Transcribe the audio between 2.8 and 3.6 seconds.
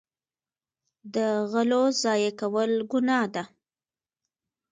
ګناه ده.